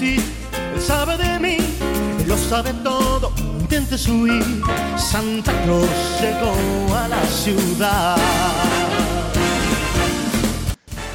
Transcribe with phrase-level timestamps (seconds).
[0.00, 1.56] Él sabe de mí,
[2.20, 3.32] él lo sabe todo.
[3.60, 4.44] Intentes huir,
[4.96, 5.88] Santa Claus
[6.20, 8.16] llegó a la ciudad.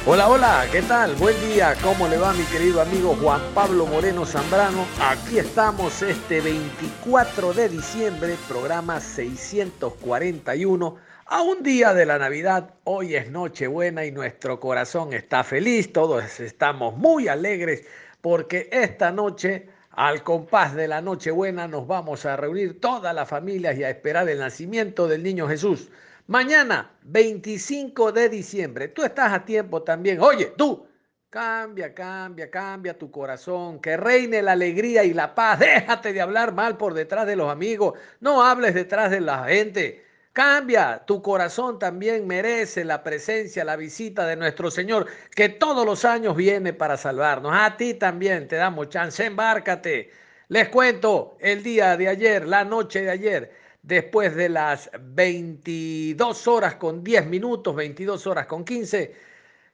[0.06, 1.14] Hola, hola, ¿qué tal?
[1.14, 4.84] Buen día, ¿cómo le va mi querido amigo Juan Pablo Moreno Zambrano?
[5.00, 12.74] Aquí estamos este 24 de diciembre, programa 641, a un día de la Navidad.
[12.84, 17.84] Hoy es Nochebuena y nuestro corazón está feliz, todos estamos muy alegres
[18.24, 23.76] porque esta noche, al compás de la Nochebuena, nos vamos a reunir todas las familias
[23.76, 25.90] y a esperar el nacimiento del niño Jesús.
[26.26, 30.22] Mañana, 25 de diciembre, tú estás a tiempo también.
[30.22, 30.86] Oye, tú,
[31.28, 35.58] cambia, cambia, cambia tu corazón, que reine la alegría y la paz.
[35.58, 40.03] Déjate de hablar mal por detrás de los amigos, no hables detrás de la gente.
[40.34, 46.04] Cambia, tu corazón también merece la presencia, la visita de nuestro Señor, que todos los
[46.04, 47.52] años viene para salvarnos.
[47.54, 50.10] A ti también te damos chance, embárcate.
[50.48, 53.52] Les cuento el día de ayer, la noche de ayer
[53.84, 59.14] después de las 22 horas con 10 minutos, 22 horas con 15,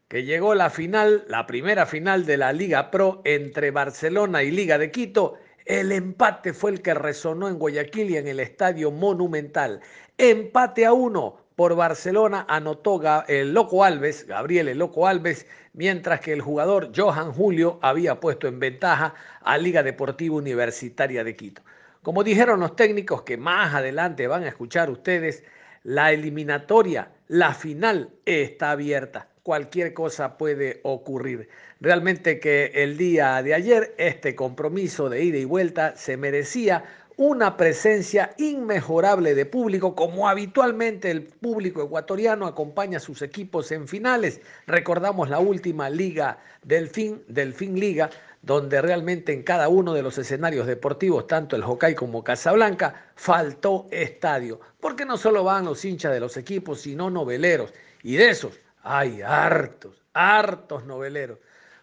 [0.08, 4.76] que llegó la final, la primera final de la Liga Pro entre Barcelona y Liga
[4.76, 5.38] de Quito.
[5.66, 9.80] El empate fue el que resonó en Guayaquil y en el Estadio Monumental.
[10.16, 16.32] Empate a uno por Barcelona anotó el Loco Alves, Gabriel el Loco Alves, mientras que
[16.32, 21.62] el jugador Johan Julio había puesto en ventaja a Liga Deportiva Universitaria de Quito.
[22.02, 25.44] Como dijeron los técnicos que más adelante van a escuchar ustedes,
[25.82, 29.28] la eliminatoria, la final está abierta.
[29.50, 31.48] Cualquier cosa puede ocurrir.
[31.80, 36.84] Realmente que el día de ayer este compromiso de ida y vuelta se merecía
[37.16, 43.88] una presencia inmejorable de público, como habitualmente el público ecuatoriano acompaña a sus equipos en
[43.88, 44.40] finales.
[44.68, 48.08] Recordamos la última liga del fin, del fin liga,
[48.42, 53.88] donde realmente en cada uno de los escenarios deportivos, tanto el Hockey como Casablanca, faltó
[53.90, 57.74] estadio, porque no solo van los hinchas de los equipos, sino noveleros,
[58.04, 61.38] y de esos hay hartos, hartos noveleros.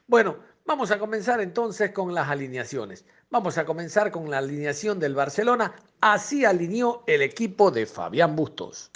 [0.08, 3.06] Bueno, vamos a comenzar entonces con las alineaciones.
[3.30, 5.76] Vamos a comenzar con la alineación del Barcelona.
[6.02, 8.92] Así alineó el equipo de Fabián Bustos.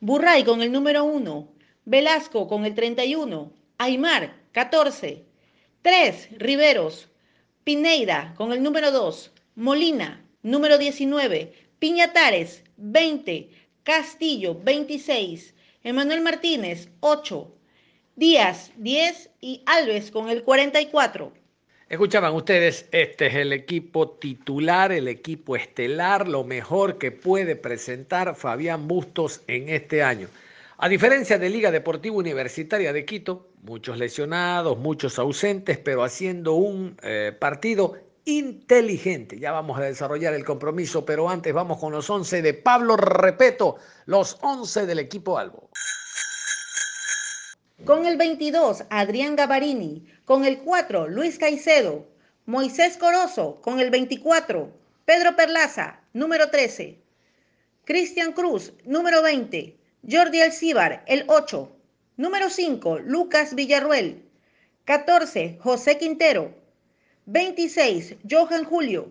[0.00, 1.52] Burray con el número 1,
[1.84, 5.24] Velasco con el 31, Aymar 14,
[5.82, 6.28] 3.
[6.38, 7.08] Riveros.
[7.64, 9.30] Pineida con el número 2.
[9.56, 11.52] Molina, número 19.
[11.78, 13.50] Piñatares, 20.
[13.84, 15.54] Castillo, 26.
[15.88, 17.50] Emanuel Martínez, 8.
[18.14, 19.30] Díaz, 10.
[19.40, 21.32] Y Alves con el 44.
[21.88, 28.34] Escuchaban ustedes, este es el equipo titular, el equipo estelar, lo mejor que puede presentar
[28.36, 30.28] Fabián Bustos en este año.
[30.76, 36.98] A diferencia de Liga Deportiva Universitaria de Quito, muchos lesionados, muchos ausentes, pero haciendo un
[37.02, 37.96] eh, partido
[38.28, 39.38] inteligente.
[39.38, 43.76] Ya vamos a desarrollar el compromiso, pero antes vamos con los 11 de Pablo Repeto,
[44.04, 45.70] los 11 del equipo Albo.
[47.86, 50.06] Con el 22, Adrián Gavarini.
[50.26, 52.06] Con el 4, Luis Caicedo.
[52.44, 54.70] Moisés Corozo, con el 24.
[55.06, 56.98] Pedro Perlaza, número 13.
[57.84, 59.74] Cristian Cruz, número 20.
[60.10, 61.72] Jordi Alcíbar, el 8.
[62.18, 64.22] Número 5, Lucas Villarruel.
[64.84, 66.57] 14, José Quintero.
[67.30, 69.10] 26, Johan Julio.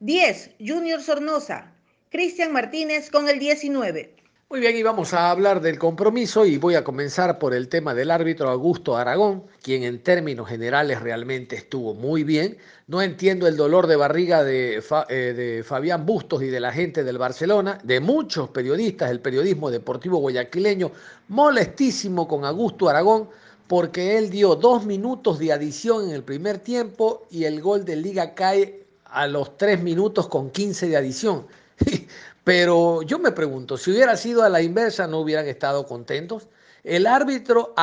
[0.00, 1.72] 10, Junior Sornosa.
[2.10, 4.16] Cristian Martínez con el 19.
[4.50, 7.94] Muy bien, y vamos a hablar del compromiso y voy a comenzar por el tema
[7.94, 12.58] del árbitro Augusto Aragón, quien en términos generales realmente estuvo muy bien.
[12.88, 17.04] No entiendo el dolor de barriga de, eh, de Fabián Bustos y de la gente
[17.04, 20.90] del Barcelona, de muchos periodistas del periodismo deportivo guayaquileño,
[21.28, 23.28] molestísimo con Augusto Aragón
[23.68, 27.96] porque él dio dos minutos de adición en el primer tiempo y el gol de
[27.96, 31.46] liga cae a los tres minutos con 15 de adición.
[32.44, 36.48] Pero yo me pregunto, si hubiera sido a la inversa, ¿no hubieran estado contentos?
[36.82, 37.74] El árbitro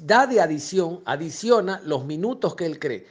[0.00, 3.06] da de adición, adiciona los minutos que él cree.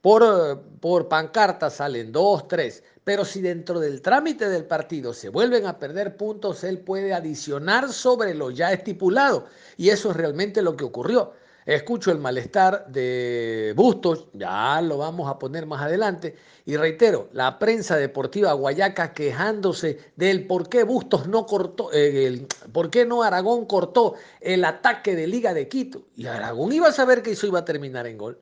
[0.00, 5.66] por, por pancarta salen dos, tres, pero si dentro del trámite del partido se vuelven
[5.66, 9.46] a perder puntos, él puede adicionar sobre lo ya estipulado.
[9.76, 11.32] Y eso es realmente lo que ocurrió.
[11.66, 16.36] Escucho el malestar de Bustos, ya lo vamos a poner más adelante.
[16.66, 22.46] Y reitero, la prensa deportiva guayaca quejándose del por qué Bustos no cortó, eh, el,
[22.72, 26.02] por qué no Aragón cortó el ataque de Liga de Quito.
[26.16, 28.38] Y Aragón iba a saber que eso iba a terminar en gol.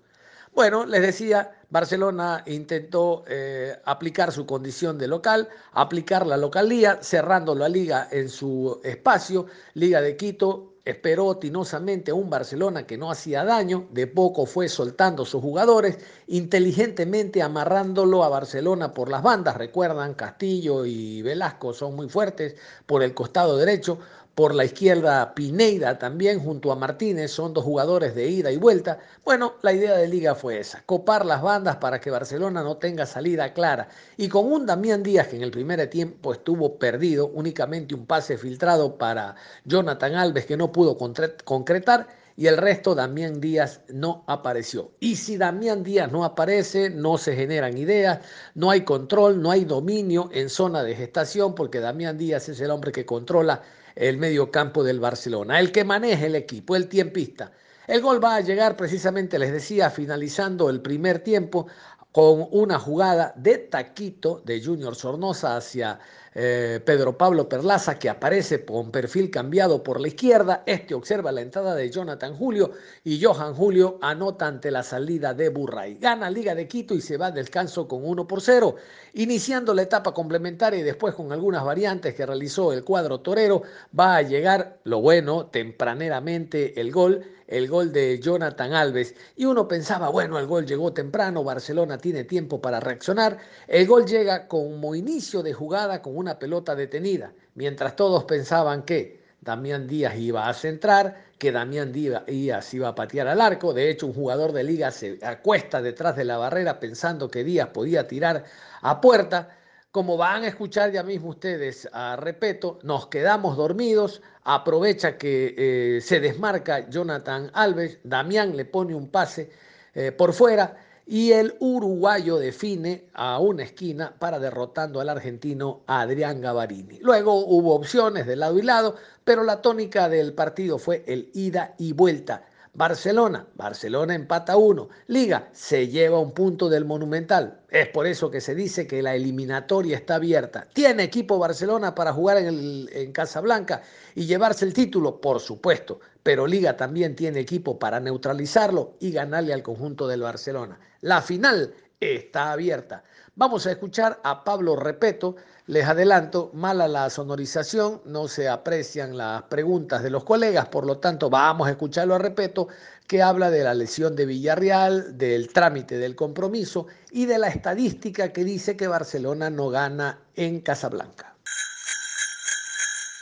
[0.55, 7.55] Bueno, les decía, Barcelona intentó eh, aplicar su condición de local, aplicar la localía, cerrando
[7.55, 9.47] la liga en su espacio.
[9.75, 14.69] Liga de Quito esperó tinosamente a un Barcelona que no hacía daño, de poco fue
[14.69, 19.56] soltando sus jugadores, inteligentemente amarrándolo a Barcelona por las bandas.
[19.56, 22.56] Recuerdan, Castillo y Velasco son muy fuertes
[22.87, 23.99] por el costado derecho.
[24.34, 28.99] Por la izquierda, Pineida también junto a Martínez, son dos jugadores de ida y vuelta.
[29.26, 33.05] Bueno, la idea de liga fue esa, copar las bandas para que Barcelona no tenga
[33.05, 33.88] salida clara.
[34.17, 38.38] Y con un Damián Díaz que en el primer tiempo estuvo perdido, únicamente un pase
[38.38, 39.34] filtrado para
[39.67, 44.93] Jonathan Alves que no pudo concretar, y el resto Damián Díaz no apareció.
[44.99, 48.20] Y si Damián Díaz no aparece, no se generan ideas,
[48.55, 52.70] no hay control, no hay dominio en zona de gestación, porque Damián Díaz es el
[52.70, 53.61] hombre que controla
[53.94, 57.53] el medio campo del Barcelona, el que maneja el equipo, el tiempista.
[57.87, 61.67] El gol va a llegar precisamente, les decía, finalizando el primer tiempo
[62.12, 65.99] con una jugada de taquito de Junior Sornosa hacia
[66.34, 70.62] eh, Pedro Pablo Perlaza, que aparece con perfil cambiado por la izquierda.
[70.67, 72.73] Este observa la entrada de Jonathan Julio
[73.05, 75.99] y Johan Julio anota ante la salida de Burray.
[76.00, 78.76] Gana Liga de Quito y se va al descanso con 1 por 0.
[79.14, 83.62] Iniciando la etapa complementaria y después con algunas variantes que realizó el cuadro torero,
[83.99, 89.14] va a llegar, lo bueno, tempraneramente el gol el gol de Jonathan Alves.
[89.37, 93.38] Y uno pensaba, bueno, el gol llegó temprano, Barcelona tiene tiempo para reaccionar.
[93.69, 99.21] El gol llega como inicio de jugada con una pelota detenida, mientras todos pensaban que
[99.41, 103.75] Damián Díaz iba a centrar, que Damián Díaz iba a patear al arco.
[103.75, 107.71] De hecho, un jugador de liga se acuesta detrás de la barrera pensando que Díaz
[107.71, 108.45] podía tirar
[108.81, 109.59] a puerta.
[109.91, 116.01] Como van a escuchar ya mismo ustedes, a repeto, nos quedamos dormidos, aprovecha que eh,
[116.01, 119.51] se desmarca Jonathan Alves, Damián le pone un pase
[119.93, 126.40] eh, por fuera y el uruguayo define a una esquina para derrotando al argentino Adrián
[126.40, 126.99] Gavarini.
[127.00, 131.75] Luego hubo opciones de lado y lado, pero la tónica del partido fue el ida
[131.78, 132.44] y vuelta.
[132.75, 134.88] Barcelona, Barcelona empata uno.
[135.06, 137.60] Liga se lleva un punto del Monumental.
[137.69, 140.66] Es por eso que se dice que la eliminatoria está abierta.
[140.72, 143.82] ¿Tiene equipo Barcelona para jugar en, el, en Casablanca
[144.14, 145.20] y llevarse el título?
[145.20, 146.00] Por supuesto.
[146.23, 150.79] Pero Liga también tiene equipo para neutralizarlo y ganarle al conjunto del Barcelona.
[151.01, 153.05] La final está abierta.
[153.35, 155.37] Vamos a escuchar a Pablo Repeto.
[155.67, 160.99] Les adelanto, mala la sonorización, no se aprecian las preguntas de los colegas, por lo
[160.99, 162.67] tanto vamos a escucharlo a Repeto,
[163.07, 168.33] que habla de la lesión de Villarreal, del trámite del compromiso y de la estadística
[168.33, 171.37] que dice que Barcelona no gana en Casablanca.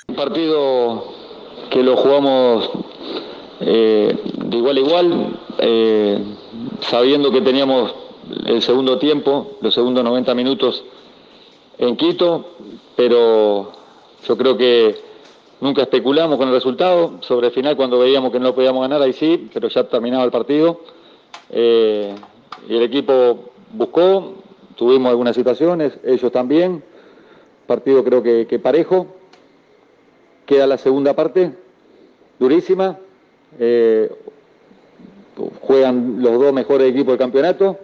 [0.08, 1.05] Un partido
[1.70, 2.89] que lo jugamos
[3.60, 6.18] eh, de igual a igual, eh,
[6.80, 7.94] sabiendo que teníamos
[8.46, 10.84] el segundo tiempo, los segundos 90 minutos
[11.78, 12.46] en Quito,
[12.96, 13.72] pero
[14.26, 14.96] yo creo que
[15.60, 17.18] nunca especulamos con el resultado.
[17.20, 20.30] Sobre el final, cuando veíamos que no podíamos ganar, ahí sí, pero ya terminaba el
[20.30, 20.80] partido.
[21.50, 22.14] Eh,
[22.68, 24.35] y el equipo buscó,
[24.76, 26.82] tuvimos algunas situaciones, ellos también.
[27.66, 29.06] Partido creo que, parejo.
[30.46, 31.54] Queda la segunda parte,
[32.38, 32.99] durísima.
[33.59, 34.11] Eh,
[35.61, 37.78] juegan los dos mejores equipos del campeonato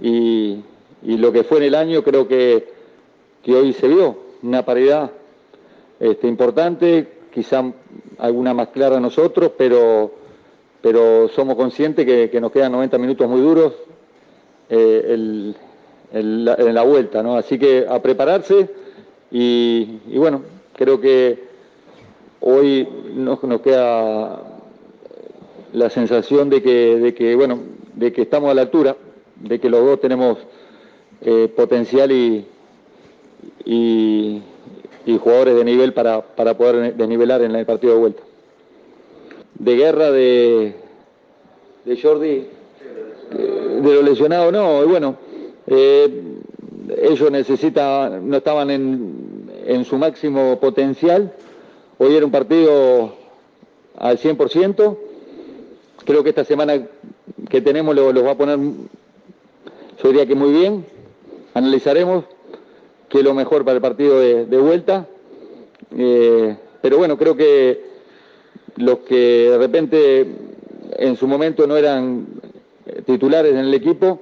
[0.00, 0.62] y,
[1.02, 2.68] lo que fue en el año creo que,
[3.42, 5.10] que hoy se vio, una paridad
[5.98, 7.72] este, importante, quizá
[8.18, 10.12] alguna más clara a nosotros, pero,
[10.82, 13.72] pero somos conscientes que, nos quedan 90 minutos muy duros
[14.68, 15.54] eh,
[16.12, 17.20] en la vuelta.
[17.38, 18.68] Así que a prepararse
[19.30, 20.42] y, bueno,
[20.74, 21.44] creo que
[22.40, 24.49] hoy nos queda
[25.72, 27.60] la sensación de que, de que, bueno,
[27.94, 28.96] de que estamos a la altura
[29.40, 30.38] de que los dos tenemos
[31.22, 32.46] eh, potencial y,
[33.64, 34.42] y,
[35.18, 38.22] jugadores de nivel para, poder desnivelar en el partido de vuelta.
[39.54, 40.74] De guerra de,
[41.84, 45.16] de Jordi, eh, de lo lesionado no, y bueno,
[45.66, 46.22] eh,
[47.02, 51.32] ellos necesitan, no estaban en, en su máximo potencial,
[51.98, 53.14] hoy era un partido
[53.96, 54.96] al 100%,
[56.10, 56.88] creo que esta semana
[57.48, 60.84] que tenemos los va a poner yo diría que muy bien.
[61.54, 62.24] Analizaremos
[63.08, 65.06] qué es lo mejor para el partido de, vuelta.
[65.96, 67.84] Eh, pero bueno, creo que
[68.76, 70.26] los que de repente
[70.98, 72.26] en su momento no eran
[73.06, 74.20] titulares en el equipo,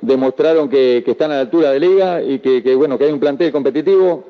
[0.00, 3.52] demostraron que, están a la altura de liga y que, bueno, que hay un plantel
[3.52, 4.24] competitivo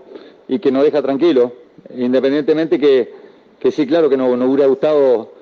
[0.46, 1.52] y que nos deja tranquilo,
[1.96, 3.14] independientemente que,
[3.58, 5.39] que sí, claro que nos hubiera gustado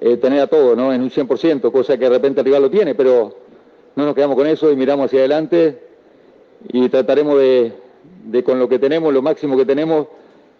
[0.00, 0.92] eh, tener a todo ¿no?
[0.92, 3.36] en un 100%, cosa que de repente el rival lo tiene, pero
[3.94, 5.78] no nos quedamos con eso y miramos hacia adelante
[6.68, 7.72] y trataremos de,
[8.44, 10.06] con lo que tenemos, lo máximo que tenemos,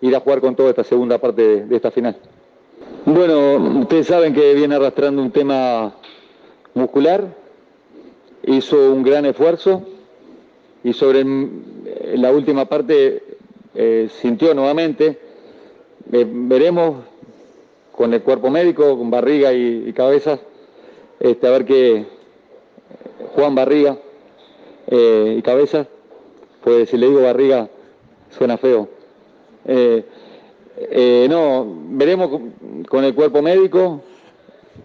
[0.01, 2.17] ir a jugar con toda esta segunda parte de esta final.
[3.05, 5.95] Bueno, ustedes saben que viene arrastrando un tema
[6.75, 7.25] muscular,
[8.45, 9.83] hizo un gran esfuerzo
[10.85, 11.25] y sobre
[12.15, 13.23] la última parte
[13.75, 15.19] eh, sintió nuevamente.
[16.13, 16.97] Eh, veremos
[17.93, 20.41] con el cuerpo médico, con barriga y, cabezas,
[21.21, 22.07] este, a ver qué
[23.35, 23.97] Juan Barriga
[24.89, 25.87] eh, y cabezas,
[26.63, 27.69] pues si le digo barriga
[28.31, 28.89] suena feo.
[31.29, 32.41] no, veremos
[32.89, 34.01] con el cuerpo médico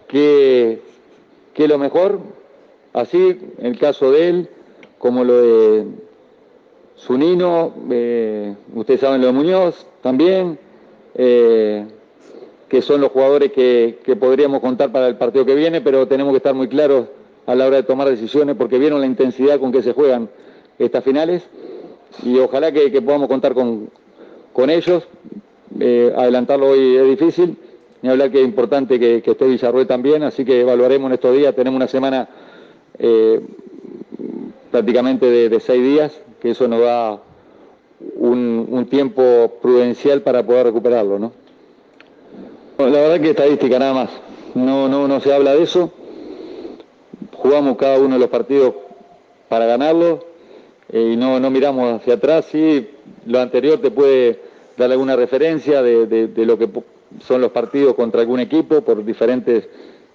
[0.06, 0.80] qué
[1.54, 2.20] es lo mejor.
[2.92, 4.48] Así, el caso de él,
[4.98, 5.86] como lo de
[6.98, 10.58] Zunino, eh, ustedes saben lo de Muñoz también,
[11.14, 11.86] eh,
[12.68, 16.38] que son los jugadores que, podríamos contar para el partido que viene, pero tenemos que
[16.38, 17.06] estar muy claros
[17.46, 20.28] a la hora de tomar decisiones porque vieron la intensidad con que se juegan
[20.78, 21.42] estas finales
[22.22, 23.90] y ojalá que, podamos contar con,
[24.70, 25.06] ellos.
[25.80, 27.56] Eh, adelantarlo hoy es difícil,
[28.02, 31.36] ni hablar que es importante que, que esté Villarruel también, así que evaluaremos en estos
[31.36, 32.28] días, tenemos una semana
[32.98, 33.40] eh,
[34.70, 37.20] prácticamente de, seis días, que eso nos da
[38.16, 41.32] un, tiempo prudencial para poder recuperarlo, ¿no?
[42.78, 44.10] La verdad que estadística nada más,
[44.54, 45.92] no, no, no se habla de eso,
[47.32, 48.72] jugamos cada uno de los partidos
[49.48, 50.24] para ganarlo
[50.92, 52.88] eh, y no, no miramos hacia atrás, sí,
[53.26, 54.40] lo anterior te puede
[54.76, 56.68] dar alguna referencia de, de lo que
[57.26, 59.68] son los partidos contra algún equipo por diferentes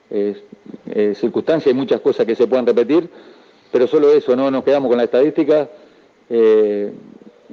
[0.09, 3.09] eh, circunstancias, hay muchas cosas que se pueden repetir,
[3.73, 5.67] pero solo eso, no nos quedamos con la estadística.
[6.29, 6.93] Eh,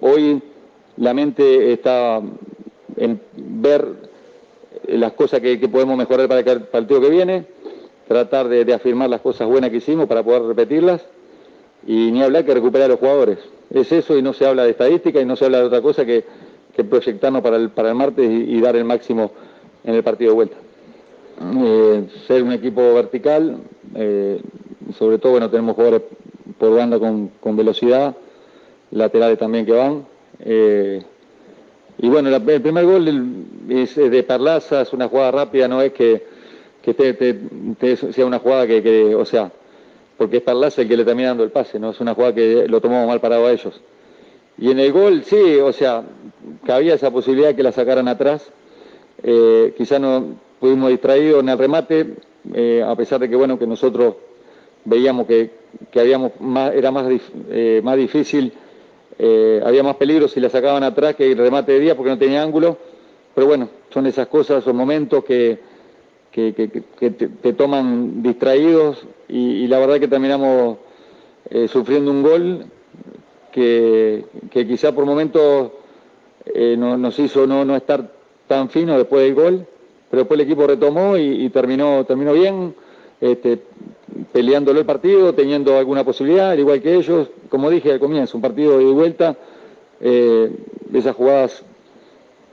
[0.00, 0.40] hoy
[0.98, 2.20] la mente está
[2.96, 4.09] en ver
[4.98, 7.44] las cosas que, podemos mejorar para el partido que viene,
[8.08, 11.04] tratar de, afirmar las cosas buenas que hicimos para poder repetirlas
[11.86, 13.38] y ni hablar que recuperar a los jugadores.
[13.72, 16.04] Es eso y no se habla de estadística y no se habla de otra cosa
[16.04, 16.24] que,
[16.88, 19.32] proyectarnos para el, para el martes y dar el máximo
[19.84, 20.56] en el partido de vuelta.
[21.40, 23.62] Eh, ser un equipo vertical,
[23.94, 24.42] eh,
[24.98, 26.02] sobre todo bueno tenemos jugadores
[26.58, 28.14] por banda con, velocidad,
[28.90, 30.04] laterales también que van.
[30.40, 31.02] Eh,
[32.02, 33.34] y bueno, el primer gol
[33.68, 36.22] es de Perlaza, es una jugada rápida, no es que,
[38.12, 39.50] sea una jugada que, o sea,
[40.16, 42.66] porque es Perlaza el que le termina dando el pase, no es una jugada que
[42.68, 43.80] lo tomamos mal parado a ellos.
[44.58, 46.02] Y en el gol, sí, o sea,
[46.66, 48.50] cabía esa posibilidad que la sacaran atrás.
[49.76, 52.16] quizá no, Fuimos distraídos en el remate,
[52.52, 54.16] eh, a pesar de que bueno que nosotros
[54.84, 55.50] veíamos que,
[55.94, 57.06] habíamos más, era más,
[57.50, 58.52] eh, más difícil,
[59.22, 62.18] eh, había más peligro si la sacaban atrás que el remate de día porque no
[62.18, 62.78] tenía ángulo,
[63.34, 65.58] pero bueno, son esas cosas, esos momentos que,
[66.30, 70.78] que, te, toman distraídos y, la verdad que terminamos
[71.68, 72.64] sufriendo un gol
[73.52, 75.72] que, quizá por momentos
[76.76, 78.10] nos hizo no, no estar
[78.46, 79.66] tan fino después del gol
[80.10, 82.74] pero después el equipo retomó y, terminó, terminó bien,
[83.20, 83.60] este,
[84.32, 87.28] peleándolo el partido, teniendo alguna posibilidad, al igual que ellos.
[87.48, 89.36] Como dije al comienzo, un partido de vuelta,
[90.00, 90.50] eh,
[90.92, 91.62] esas jugadas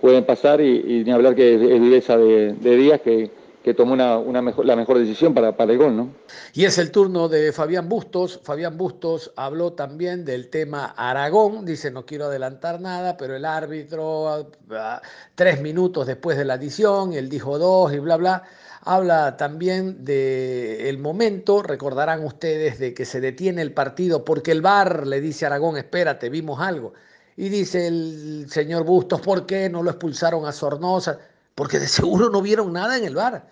[0.01, 3.31] pueden pasar y, ni hablar que es, viveza de, de días que,
[3.75, 5.97] tomó la mejor decisión para, para el gol.
[5.97, 6.09] ¿no?
[6.53, 8.39] Y es el turno de Fabián Bustos.
[8.41, 11.65] Fabián Bustos habló también del tema Aragón.
[11.65, 15.01] Dice, no quiero adelantar nada, pero el árbitro, ah,
[15.35, 18.43] tres minutos después de la adición, él dijo dos y bla, bla.
[18.81, 25.07] Habla también del momento, recordarán ustedes, de que se detiene el partido porque el VAR
[25.07, 26.93] le dice a Aragón, espérate, vimos algo.
[27.35, 31.19] Y dice el señor Bustos, ¿por qué no lo expulsaron a Sornosa?
[31.55, 33.47] Porque de seguro no vieron nada en el VAR.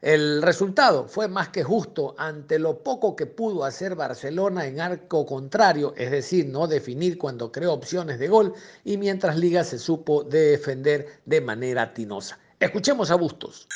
[0.00, 5.26] El resultado fue más que justo ante lo poco que pudo hacer Barcelona en arco
[5.26, 10.24] contrario, es decir, no definir cuando creó opciones de gol y mientras Liga se supo
[10.24, 12.38] defender de manera tinosa.
[12.58, 13.68] Escuchemos a Bustos.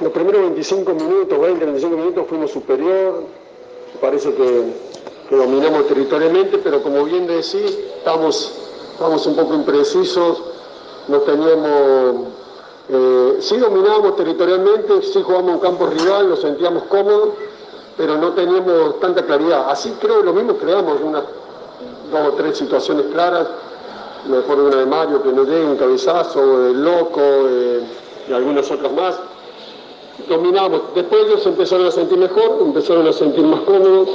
[0.00, 3.22] Los primeros 25 minutos, 20, 25 minutos fuimos superior,
[4.00, 4.72] parece que,
[5.30, 8.52] dominamos territorialmente, pero como bien decís, estamos,
[8.94, 10.42] estamos un poco imprecisos,
[11.06, 12.26] no teníamos
[12.88, 17.34] eh, sí dominábamos territorialmente, sí jugábamos un campo rival, lo sentíamos cómodo,
[17.96, 19.70] pero no teníamos tanta claridad.
[19.70, 21.22] Así creo lo mismo creamos unas
[22.10, 23.46] dos o tres situaciones claras,
[24.28, 27.20] mejor una de Mario que no llega, un cabezazo, el loco
[28.28, 29.27] y algunas otras más.
[30.26, 34.08] Dominamos, después ellos empezaron a sentir mejor, empezaron a sentir más cómodos,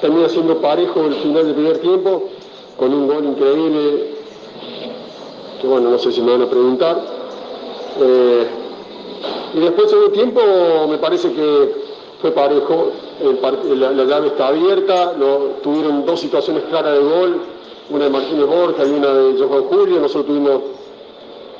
[0.00, 2.30] termina siendo parejo el final del primer tiempo,
[2.78, 4.14] con un gol increíble,
[5.60, 6.98] que bueno, no sé si me van a preguntar.
[8.00, 8.46] Eh,
[9.54, 10.40] y después de un tiempo
[10.88, 11.84] me parece que
[12.20, 12.90] fue parejo,
[13.76, 15.14] la, llave está abierta,
[15.62, 17.40] tuvieron dos situaciones claras de gol,
[17.90, 20.62] una de Martínez Borja y una de Johan Julio, nosotros tuvimos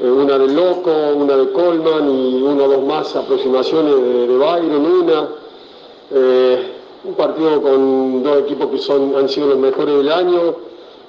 [0.00, 4.86] una de Loco, una de Colman y uno o dos más aproximaciones de, de Byron,
[4.86, 5.28] una.
[6.10, 6.70] Eh,
[7.04, 10.54] un partido con dos equipos que son, han sido los mejores del año,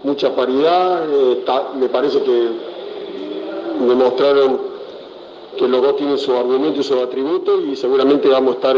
[0.03, 1.43] mucha paridad, eh,
[1.79, 2.49] me parece que
[3.87, 4.59] demostraron
[5.57, 8.77] que los dos tienen su argumento y su atributo y seguramente vamos a estar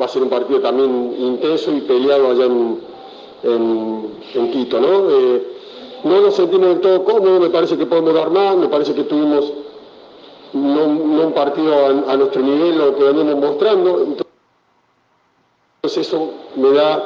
[0.00, 2.92] va a ser un partido también intenso y peleado allá en,
[4.52, 5.08] Quito, ¿no?
[6.04, 9.04] No nos sentimos del todo cómodos, me parece que podemos dar más, me parece que
[9.04, 9.52] tuvimos
[10.52, 17.04] no, un partido a, nuestro nivel lo que venimos mostrando, entonces eso me da,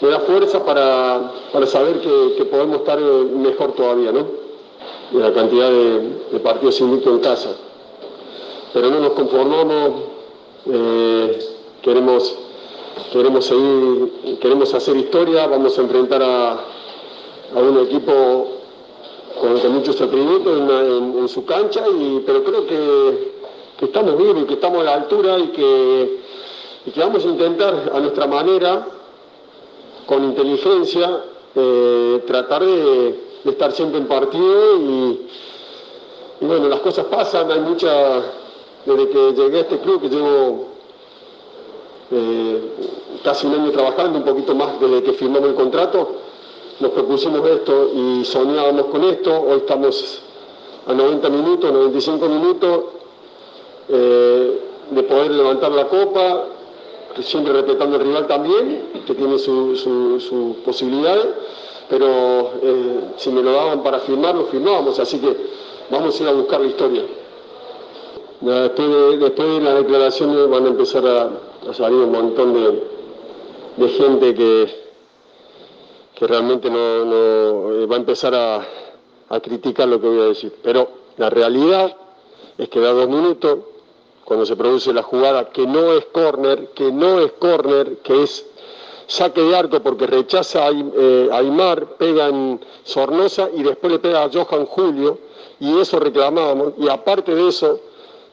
[0.00, 4.26] me da fuerza para, saber que, podemos estar eh, mejor todavía, ¿no?
[5.12, 7.50] De la cantidad de, partidos invictos en casa.
[8.72, 9.90] Pero no nos conformamos.
[10.66, 11.38] Eh,
[11.82, 12.36] queremos,
[13.12, 16.58] queremos seguir, queremos hacer historia, vamos a enfrentar a,
[17.54, 18.60] un equipo
[19.40, 23.30] con, muchos atributos en, su cancha, y, pero creo que,
[23.80, 26.20] estamos vivos y que estamos a la altura y que,
[26.96, 28.86] vamos a intentar a nuestra manera,
[30.06, 35.26] con inteligencia, eh, tratar de, estar siempre en partido y,
[36.40, 38.22] y bueno, las cosas pasan, hay mucha,
[38.84, 40.68] desde que llegué a este club, que llevo
[42.10, 42.60] eh,
[43.22, 46.19] casi un año trabajando, un poquito más desde que firmamos el contrato,
[46.80, 50.22] nos propusimos esto y soñábamos con esto, hoy estamos
[50.86, 52.84] a 90 minutos, 95 minutos
[53.88, 54.60] eh,
[54.90, 56.46] de poder levantar la copa,
[57.22, 61.26] siempre respetando al rival también, que tiene sus su, posibilidades,
[61.88, 65.36] pero eh, si me lo daban para firmar, lo firmábamos, así que
[65.90, 67.02] vamos a ir a buscar la historia.
[68.40, 71.30] Después de, después de las declaraciones van a empezar a,
[71.68, 72.54] ha salido un montón
[73.76, 74.89] de, gente que,
[76.20, 80.52] que realmente no, eh, va a empezar a, criticar lo que voy a decir.
[80.62, 81.96] Pero la realidad
[82.58, 83.60] es que da dos minutos,
[84.22, 88.44] cuando se produce la jugada que no es córner, que no es córner, que es
[89.06, 94.24] saque de arco porque rechaza a eh, Aymar, pega en Sornosa y después le pega
[94.24, 95.18] a Johan Julio,
[95.58, 97.80] y eso reclamábamos, y aparte de eso,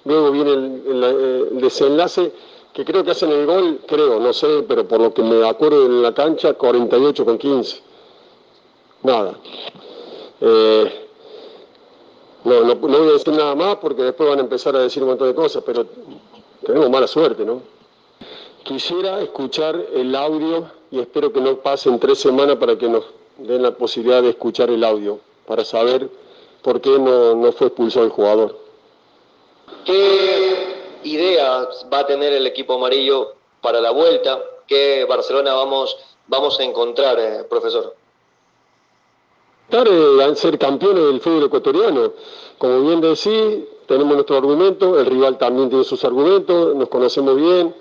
[0.04, 2.34] luego viene el eh, desenlace
[2.78, 5.88] que creo que hacen el gol, creo, no sé, pero por lo que me acuerdo
[5.88, 7.82] en la cancha, 48 con 15.
[9.02, 9.34] Nada.
[10.40, 11.08] Eh,
[12.44, 15.10] no, no, voy a decir nada más porque después van a empezar a decir un
[15.10, 15.88] montón de cosas, pero
[16.64, 17.64] tenemos mala suerte, ¿no?
[18.62, 23.06] Quisiera escuchar el audio y espero que no pasen tres semanas para que nos
[23.40, 26.12] den la posibilidad de escuchar el audio, para saber
[26.62, 28.56] por qué no, no fue expulsado el jugador.
[29.84, 30.37] ¿Qué
[31.14, 34.40] idea va a tener el equipo amarillo para la vuelta?
[34.68, 37.96] ¿Qué Barcelona vamos, vamos a encontrar, eh, profesor?
[39.70, 42.14] Tratar de ser campeones del fútbol ecuatoriano.
[42.58, 47.76] Como bien decís, tenemos nuestro argumento, el rival también tiene sus argumentos, nos conocemos bien,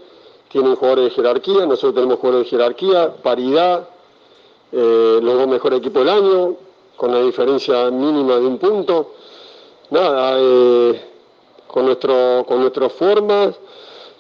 [0.49, 3.89] tienen jugadores de jerarquía, nosotros tenemos jugadores de jerarquía, paridad,
[4.73, 6.57] eh, los dos mejores equipos del año,
[6.97, 9.13] con la diferencia mínima de un punto.
[9.91, 11.16] Nada, eh,
[11.77, 13.55] con, nuestro, con nuestras formas,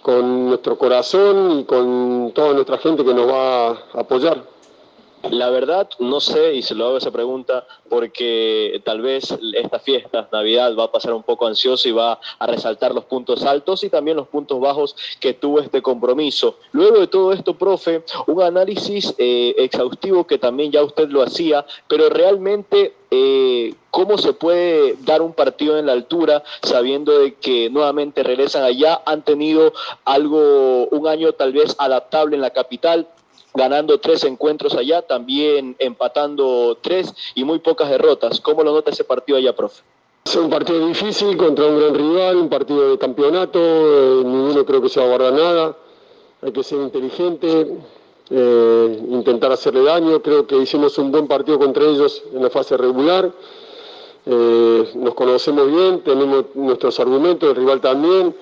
[0.02, 4.42] con nuestro corazón y con toda nuestra gente que nos va a apoyar.
[5.30, 10.28] La verdad, no sé, y se lo hago esa pregunta, porque tal vez esta fiesta,
[10.30, 13.90] Navidad, va a pasar un poco ansioso y va a resaltar los puntos altos y
[13.90, 16.58] también los puntos bajos que tuvo este compromiso.
[16.72, 21.66] Luego de todo esto, profe, un análisis eh, exhaustivo que también ya usted lo hacía,
[21.88, 27.70] pero realmente eh, cómo se puede dar un partido en la altura sabiendo de que
[27.70, 29.72] nuevamente regresan allá, han tenido
[30.04, 33.08] algo, un año tal vez adaptable en la capital,
[33.56, 38.40] ganando tres encuentros allá, también empatando tres y muy pocas derrotas.
[38.40, 39.82] ¿Cómo lo nota ese partido allá, profe?
[40.24, 44.82] Es un partido difícil contra un gran rival, un partido de campeonato, eh, ninguno creo
[44.82, 45.76] que se va a guardar nada,
[46.42, 47.78] hay que ser inteligente,
[48.30, 52.76] eh, intentar hacerle daño, creo que hicimos un buen partido contra ellos en la fase
[52.76, 53.30] regular,
[54.26, 58.34] eh, nos conocemos bien, tenemos nuestros argumentos, el rival también,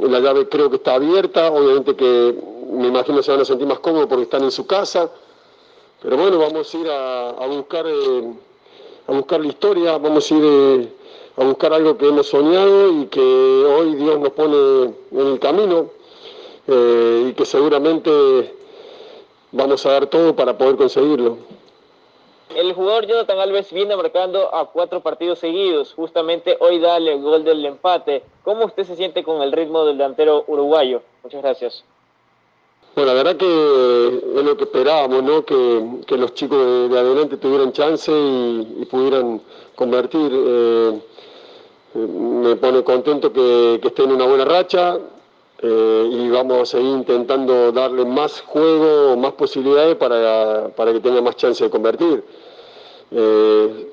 [0.00, 2.34] la llave creo que está abierta, obviamente que
[2.72, 5.10] me imagino se van a sentir más cómodos porque están en su casa.
[6.02, 8.32] Pero bueno, vamos a ir a, buscar eh,
[9.06, 10.92] a buscar la historia, vamos a ir eh,
[11.36, 15.90] a buscar algo que hemos soñado y que hoy Dios nos pone en el camino
[16.66, 18.54] eh, y que seguramente
[19.52, 21.38] vamos a dar todo para poder conseguirlo.
[22.54, 25.94] El jugador Jonathan Alves viene marcando a cuatro partidos seguidos.
[25.94, 28.24] Justamente hoy da el gol del empate.
[28.42, 31.00] ¿Cómo usted se siente con el ritmo del delantero uruguayo?
[31.22, 31.84] Muchas gracias.
[32.94, 35.44] Bueno, la verdad que es lo que esperábamos, ¿no?
[35.44, 39.40] Que, los chicos de, adelante tuvieran chance y, pudieran
[39.74, 40.30] convertir.
[40.32, 41.00] Eh,
[41.94, 44.98] me pone contento que, que esté en una buena racha
[45.64, 51.20] eh, y vamos a seguir intentando darle más juego, más posibilidades para, para que tenga
[51.20, 52.24] más chance de convertir.
[53.12, 53.92] Eh,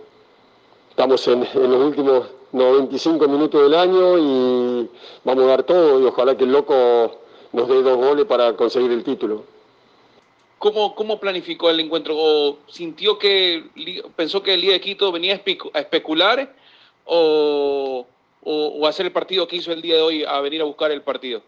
[0.90, 4.90] estamos en, los últimos 95 minutos del año y
[5.24, 7.19] vamos a dar todo y ojalá que el loco
[7.52, 9.44] nos dé dos goles para conseguir el título.
[10.58, 12.16] ¿Cómo, cómo planificó el encuentro?
[12.18, 13.64] ¿O ¿Sintió que
[14.16, 15.34] pensó que el día de Quito venía
[15.74, 16.54] a especular
[17.06, 18.06] o,
[18.44, 21.02] o, hacer el partido que hizo el día de hoy a venir a buscar el
[21.02, 21.42] partido?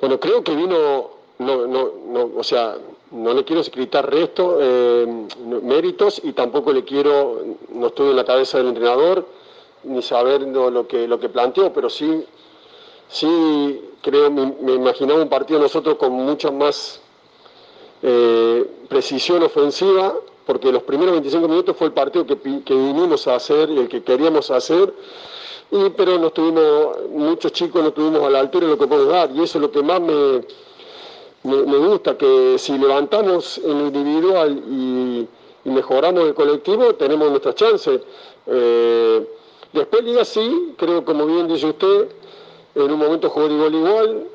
[0.00, 2.76] Bueno, creo que vino, no, no, no, o sea,
[3.10, 5.06] no le quiero escritar resto, eh,
[5.62, 9.26] méritos y tampoco le quiero, no estoy en la cabeza del entrenador
[9.84, 12.24] ni saber lo, que, lo que planteó, pero sí,
[13.08, 17.00] sí creo, me, imaginaba un partido nosotros con mucha más
[18.02, 20.14] eh, precisión ofensiva,
[20.46, 23.88] porque los primeros 25 minutos fue el partido que, que vinimos a hacer y el
[23.88, 24.92] que queríamos hacer,
[25.70, 29.12] y, pero no tuvimos, muchos chicos no estuvimos a la altura de lo que podemos
[29.12, 30.42] dar, y eso es lo que más me
[31.44, 35.28] me, gusta que si levantamos en lo individual y,
[35.64, 38.00] mejoramos el colectivo, tenemos nuestras chances.
[38.46, 39.26] Eh,
[39.72, 42.08] después Liga sí, creo como bien dice usted,
[42.74, 44.26] en un momento jugó de igual igual,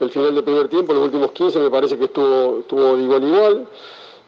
[0.00, 3.24] el final del primer tiempo, los últimos 15 me parece que estuvo, estuvo de igual
[3.24, 3.66] igual.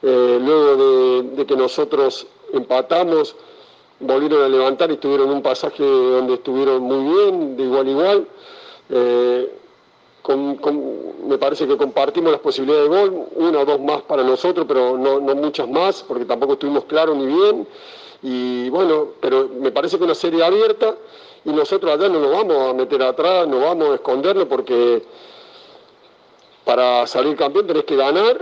[0.01, 3.35] Eh, luego de, que nosotros empatamos,
[4.01, 8.29] volvieron a levantar y tuvieron un pasaje donde estuvieron muy bien, de igual igual.
[8.91, 9.53] Eh,
[11.27, 14.99] me parece que compartimos las posibilidades de gol, una o dos más para nosotros, pero
[14.99, 17.67] no, muchas más, porque tampoco estuvimos claros ni bien.
[18.23, 20.97] Y bueno, pero me parece que una serie abierta
[21.45, 25.03] y nosotros allá no nos vamos a meter atrás, no vamos a esconderlo porque
[26.65, 28.41] para salir campeón tenés que ganar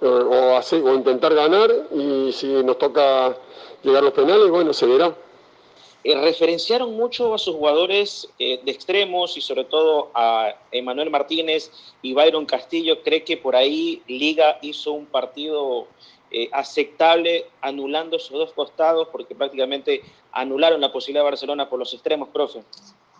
[0.00, 3.36] eh, o, hacer, o intentar ganar y si nos toca
[3.82, 5.14] llegar a los penales, bueno, se verá.
[6.04, 11.72] Eh, referenciaron mucho a sus jugadores eh, de extremos y sobre todo a Emanuel Martínez
[12.00, 13.02] y Byron Castillo.
[13.02, 15.88] ¿Cree que por ahí Liga hizo un partido
[16.30, 21.92] eh, aceptable anulando esos dos costados porque prácticamente anularon la posibilidad de Barcelona por los
[21.94, 22.62] extremos, profe?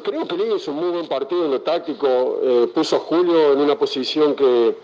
[0.03, 2.40] Creo que Liga hizo un muy buen partido en lo táctico.
[2.73, 4.77] puso a Julio en una posición que,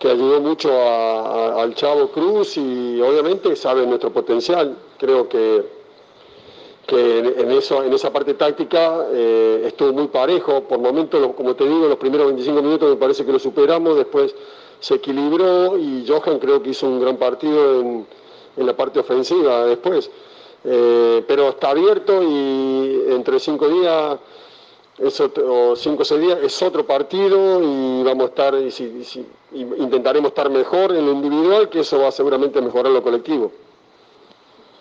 [0.00, 4.76] que ayudó mucho al Chavo Cruz y obviamente sabe nuestro potencial.
[4.98, 5.78] Creo que
[6.88, 10.62] que en, eso, en esa parte táctica eh, estuvo muy parejo.
[10.62, 14.34] Por momentos, como te digo, los primeros 25 minutos me parece que lo superamos, después
[14.80, 18.06] se equilibró y Johan creo que hizo un gran partido en,
[18.56, 20.10] la parte ofensiva después.
[20.64, 24.18] Eh, pero está abierto y entre cinco días
[25.00, 30.50] o cinco o seis días es otro partido y vamos a estar, y, intentaremos estar
[30.50, 33.52] mejor en lo individual, que eso va seguramente a mejorar lo colectivo.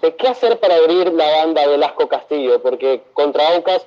[0.01, 2.61] ¿Qué hacer para abrir la banda de Lasco Castillo?
[2.61, 3.85] Porque contra Aucas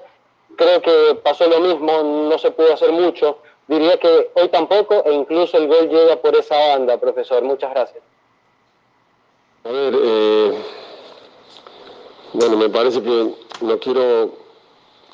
[0.57, 3.39] creo que pasó lo mismo, no se pudo hacer mucho.
[3.71, 7.45] Diría que hoy tampoco e incluso el gol llega por esa banda, profesor.
[7.45, 8.03] Muchas gracias.
[9.63, 10.55] A ver, eh,
[12.33, 14.33] bueno, me parece que no quiero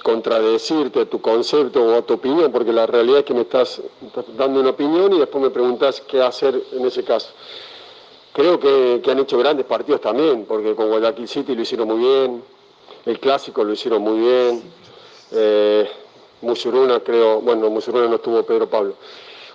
[0.03, 4.61] contradecirte tu concepto o tu opinión, porque la realidad es que me estás, estás dando
[4.61, 7.35] una opinión y después me preguntas qué hacer en ese caso.
[8.33, 12.42] Creo que, han hecho grandes partidos también, porque con Guayaquil City lo hicieron muy bien,
[13.05, 14.62] el clásico lo hicieron muy bien,
[15.33, 15.90] eh,
[16.42, 18.94] Musuruna creo, bueno, Musuruna no estuvo Pedro Pablo.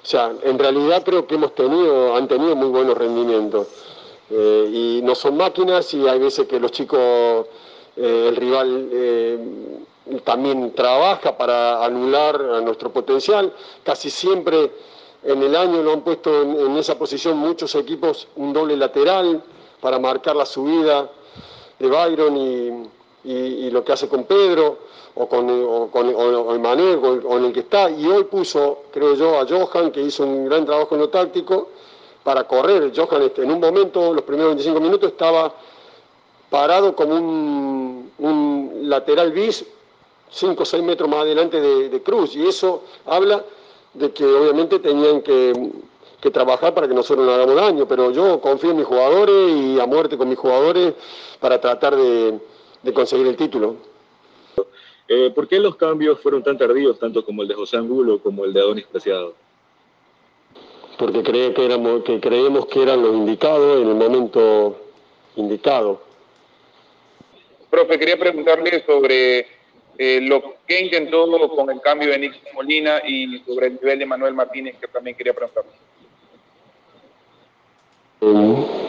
[0.04, 3.68] O sea, en realidad creo que hemos tenido, han tenido muy buenos rendimientos.
[4.30, 7.46] Eh, y no son máquinas y hay veces que los chicos,
[7.98, 9.40] eh, el rival eh,
[10.24, 13.54] también trabaja para anular a nuestro potencial.
[13.84, 14.72] Casi siempre
[15.24, 19.44] en el año lo han puesto en, esa posición muchos equipos un doble lateral
[19.82, 21.10] para marcar la subida
[21.78, 22.90] de Byron y,
[23.24, 24.80] lo que hace con Pedro
[25.16, 27.90] o con, o con o, en el que está.
[27.90, 31.70] Y hoy puso, creo yo, a Johan, que hizo un gran trabajo en lo táctico,
[32.24, 32.92] para correr.
[32.96, 35.54] Johan este, en un momento, los primeros 25 minutos, estaba
[36.50, 38.12] parado como un,
[38.84, 39.66] lateral bis
[40.32, 42.36] 5 o 6 metros más adelante de, de Cruz.
[42.36, 43.44] Y eso habla
[43.94, 45.54] de que obviamente tenían que,
[46.32, 49.88] trabajar para que nosotros no hagamos daño, pero yo confío en mis jugadores y a
[49.88, 50.94] muerte con mis jugadores
[51.40, 52.40] para tratar de,
[52.94, 53.76] conseguir el título.
[55.08, 58.46] Eh, ¿Por qué los cambios fueron tan tardíos, tanto como el de José Angulo como
[58.46, 59.36] el de Adonis Preciado?
[60.98, 64.78] Porque cree que, éramos, que creemos que eran los indicados en el momento
[65.36, 66.02] indicado.
[67.70, 69.48] Profe, quería preguntarle sobre
[69.98, 74.06] eh, lo que intentó con el cambio de Nick Molina y sobre el nivel de
[74.06, 75.66] Manuel Martínez, que también quería preguntar.
[78.22, 78.26] Eh,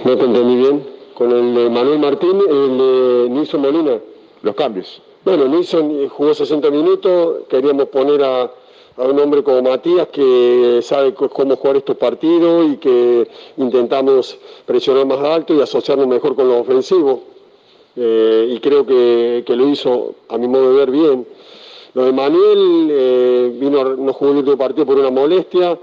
[0.04, 1.01] no te entendí bien.
[1.22, 4.00] Con el de Manuel Martínez, el de Nilson Molina,
[4.42, 5.00] los cambios.
[5.24, 8.50] Bueno, Nilson jugó 60 minutos, queríamos poner a,
[8.96, 15.20] un hombre como Matías que sabe cómo jugar estos partidos y que intentamos presionar más
[15.20, 17.20] alto y asociarnos mejor con los ofensivos.
[17.94, 21.24] Eh, y creo que, lo hizo, a mi modo de ver, bien.
[21.94, 25.78] Lo de Manuel eh, vino, no jugó el último partido por una molestia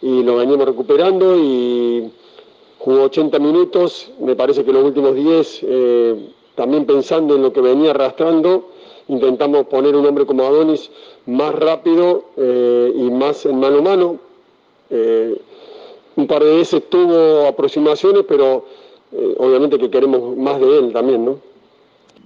[0.00, 2.10] y lo venimos recuperando y
[2.88, 7.60] jugó 80 minutos, me parece que los últimos 10, eh, también pensando en lo que
[7.60, 8.70] venía arrastrando,
[9.08, 10.90] intentamos poner un hombre como Adonis
[11.26, 14.18] más rápido y más en mano a mano.
[16.16, 18.64] un par de veces tuvo aproximaciones, pero
[19.36, 21.38] obviamente que queremos más de él también, ¿no?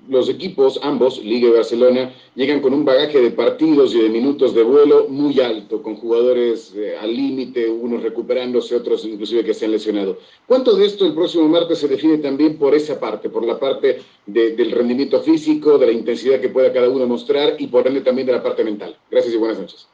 [0.09, 4.55] Los equipos, ambos, Liga y Barcelona, llegan con un bagaje de partidos y de minutos
[4.55, 9.67] de vuelo muy alto, con jugadores eh, al límite, unos recuperándose, otros inclusive que se
[9.67, 10.19] han lesionado.
[10.47, 14.01] ¿Cuánto de esto el próximo martes se define también por esa parte, por la parte
[14.27, 18.27] del rendimiento físico, de la intensidad que pueda cada uno mostrar y por ende también
[18.27, 18.97] de la parte mental?
[19.11, 19.89] Gracias y buenas noches.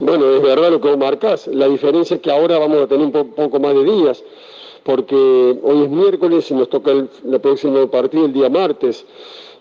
[0.00, 1.48] Bueno, es verdad lo que vos marcás.
[1.48, 4.22] La diferencia es que ahora vamos a tener un poco más de días
[4.88, 5.14] porque
[5.62, 7.10] hoy es miércoles y nos toca el,
[7.42, 9.04] próximo partido el día martes.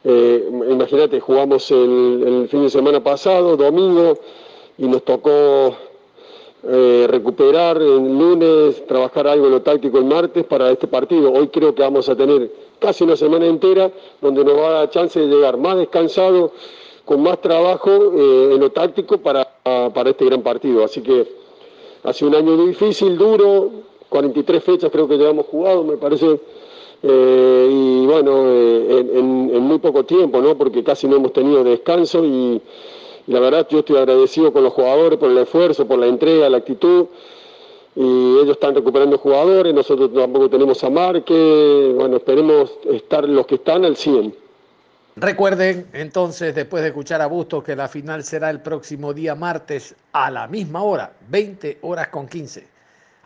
[0.06, 4.18] Eh, imagínate, jugamos el, fin de semana pasado, domingo,
[4.78, 5.76] y nos tocó
[6.64, 11.34] eh, recuperar el lunes, trabajar algo en lo táctico el martes para este partido.
[11.34, 14.90] Hoy creo que vamos a tener casi una semana entera donde nos va a dar
[14.92, 16.54] chance de llegar más descansado,
[17.04, 19.46] con más trabajo eh, en lo táctico para,
[19.94, 20.86] para este gran partido.
[20.86, 21.28] Así que
[22.06, 26.40] ha sido un año difícil, duro, 43 fechas creo que llevamos jugado, me parece,
[27.04, 30.58] eh, y bueno, eh, en, muy poco tiempo, ¿no?
[30.58, 32.60] Porque casi no hemos tenido descanso y,
[33.28, 36.58] la verdad yo estoy agradecido con los jugadores por el esfuerzo, por la entrega, la
[36.58, 37.06] actitud.
[37.96, 43.56] Y ellos están recuperando jugadores, nosotros tampoco tenemos a Marque, bueno, esperemos estar los que
[43.56, 44.34] están al 100.
[45.16, 49.96] Recuerden entonces, después de escuchar a Bustos, que la final será el próximo día martes
[50.12, 52.77] a la misma hora, 20 horas con 15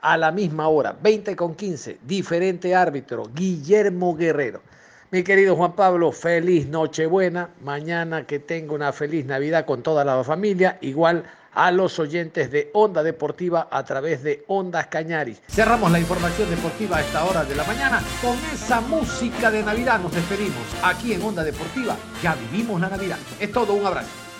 [0.01, 4.61] a la misma hora, 20 con 15, diferente árbitro, Guillermo Guerrero.
[5.11, 7.49] Mi querido Juan Pablo, feliz Nochebuena.
[7.61, 10.77] Mañana que tenga una feliz Navidad con toda la familia.
[10.79, 15.41] Igual a los oyentes de Onda Deportiva a través de Ondas Cañaris.
[15.49, 19.99] Cerramos la información deportiva a esta hora de la mañana con esa música de Navidad.
[19.99, 21.97] Nos despedimos aquí en Onda Deportiva.
[22.23, 23.17] Ya vivimos la Navidad.
[23.37, 24.30] Es todo, un abrazo.